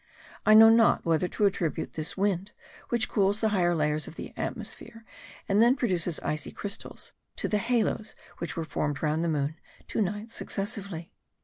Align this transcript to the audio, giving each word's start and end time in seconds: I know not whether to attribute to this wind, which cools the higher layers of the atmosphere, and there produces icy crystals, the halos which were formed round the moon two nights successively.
I 0.47 0.55
know 0.55 0.69
not 0.69 1.05
whether 1.05 1.27
to 1.27 1.45
attribute 1.45 1.91
to 1.91 1.95
this 1.95 2.17
wind, 2.17 2.53
which 2.89 3.07
cools 3.07 3.39
the 3.39 3.49
higher 3.49 3.75
layers 3.75 4.07
of 4.07 4.15
the 4.15 4.33
atmosphere, 4.35 5.05
and 5.47 5.61
there 5.61 5.75
produces 5.75 6.19
icy 6.21 6.51
crystals, 6.51 7.11
the 7.39 7.57
halos 7.59 8.15
which 8.39 8.57
were 8.57 8.65
formed 8.65 9.03
round 9.03 9.23
the 9.23 9.29
moon 9.29 9.57
two 9.87 10.01
nights 10.01 10.33
successively. 10.33 11.13